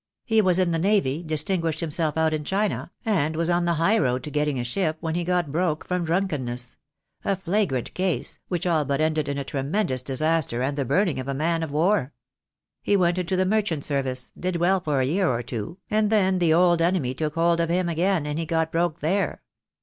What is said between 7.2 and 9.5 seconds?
a flagrant case, which all but ended in a